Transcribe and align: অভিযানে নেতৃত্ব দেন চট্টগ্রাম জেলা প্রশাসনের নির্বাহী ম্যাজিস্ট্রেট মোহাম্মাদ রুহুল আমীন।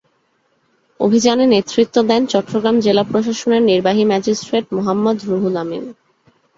অভিযানে 0.99 1.45
নেতৃত্ব 1.45 1.95
দেন 2.03 2.21
চট্টগ্রাম 2.25 2.75
জেলা 2.79 3.03
প্রশাসনের 3.03 3.61
নির্বাহী 3.61 4.03
ম্যাজিস্ট্রেট 4.05 4.65
মোহাম্মাদ 4.77 5.17
রুহুল 5.27 5.55
আমীন। 5.63 5.83